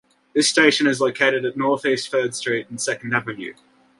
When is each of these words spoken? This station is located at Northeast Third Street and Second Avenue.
This 0.33 0.49
station 0.49 0.87
is 0.87 0.99
located 0.99 1.45
at 1.45 1.55
Northeast 1.55 2.09
Third 2.09 2.33
Street 2.33 2.67
and 2.71 2.81
Second 2.81 3.13
Avenue. 3.13 3.53